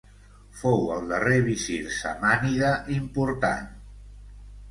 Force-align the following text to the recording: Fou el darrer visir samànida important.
Fou 0.61 0.79
el 0.95 1.03
darrer 1.11 1.35
visir 1.49 1.77
samànida 1.97 2.71
important. 2.97 3.71